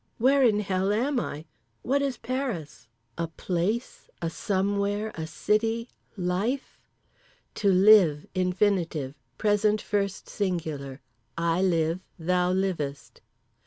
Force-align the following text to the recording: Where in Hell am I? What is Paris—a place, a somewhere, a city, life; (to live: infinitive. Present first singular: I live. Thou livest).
Where 0.17 0.41
in 0.41 0.61
Hell 0.61 0.91
am 0.91 1.19
I? 1.19 1.45
What 1.83 2.01
is 2.01 2.17
Paris—a 2.17 3.27
place, 3.27 4.09
a 4.19 4.31
somewhere, 4.31 5.11
a 5.13 5.27
city, 5.27 5.89
life; 6.17 6.81
(to 7.53 7.69
live: 7.71 8.25
infinitive. 8.33 9.13
Present 9.37 9.79
first 9.79 10.27
singular: 10.27 11.01
I 11.37 11.61
live. 11.61 11.99
Thou 12.17 12.51
livest). 12.51 13.21